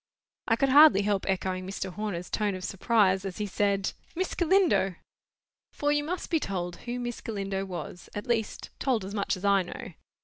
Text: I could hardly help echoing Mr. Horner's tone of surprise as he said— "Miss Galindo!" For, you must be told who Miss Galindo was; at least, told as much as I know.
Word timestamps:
I 0.47 0.55
could 0.55 0.69
hardly 0.69 1.03
help 1.03 1.27
echoing 1.29 1.67
Mr. 1.67 1.93
Horner's 1.93 2.31
tone 2.31 2.55
of 2.55 2.63
surprise 2.63 3.23
as 3.23 3.37
he 3.37 3.45
said— 3.45 3.93
"Miss 4.15 4.33
Galindo!" 4.33 4.95
For, 5.73 5.91
you 5.91 6.03
must 6.03 6.31
be 6.31 6.39
told 6.39 6.77
who 6.87 6.99
Miss 6.99 7.21
Galindo 7.21 7.65
was; 7.65 8.09
at 8.15 8.25
least, 8.25 8.71
told 8.79 9.05
as 9.05 9.13
much 9.13 9.37
as 9.37 9.45
I 9.45 9.61
know. 9.61 9.93